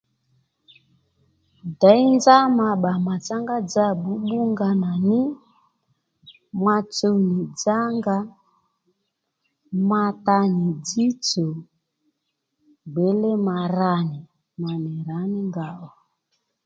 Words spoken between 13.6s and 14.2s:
ra nì